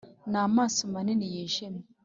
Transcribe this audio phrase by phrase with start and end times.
[0.31, 1.83] ni amaso manini yijimye